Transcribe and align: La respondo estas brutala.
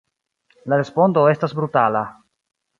La 0.73 0.79
respondo 0.79 1.27
estas 1.35 1.55
brutala. 1.61 2.05